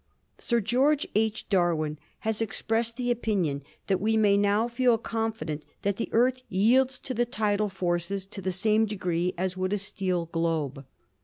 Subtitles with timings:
[0.39, 1.47] Sir George H.
[1.47, 6.97] Darwin has expressed the opinion that we may now feel confident that the Earth yields
[6.97, 10.87] to the tidal forces to the same degree as would a steel globe.